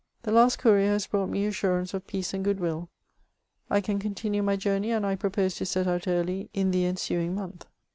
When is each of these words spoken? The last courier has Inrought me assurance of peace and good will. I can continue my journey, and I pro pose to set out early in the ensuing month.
The 0.23 0.31
last 0.31 0.57
courier 0.57 0.87
has 0.93 1.05
Inrought 1.05 1.29
me 1.29 1.45
assurance 1.45 1.93
of 1.93 2.07
peace 2.07 2.33
and 2.33 2.43
good 2.43 2.59
will. 2.59 2.89
I 3.69 3.81
can 3.81 3.99
continue 3.99 4.41
my 4.41 4.55
journey, 4.55 4.89
and 4.89 5.05
I 5.05 5.15
pro 5.15 5.29
pose 5.29 5.53
to 5.57 5.65
set 5.67 5.85
out 5.85 6.07
early 6.07 6.49
in 6.55 6.71
the 6.71 6.85
ensuing 6.87 7.35
month. 7.35 7.67